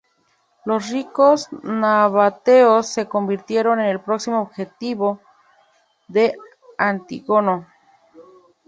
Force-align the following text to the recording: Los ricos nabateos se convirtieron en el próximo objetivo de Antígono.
Los 0.65 0.89
ricos 0.89 1.47
nabateos 1.61 2.87
se 2.87 3.07
convirtieron 3.07 3.79
en 3.79 3.85
el 3.85 3.99
próximo 3.99 4.41
objetivo 4.41 5.19
de 6.07 6.35
Antígono. 6.79 7.67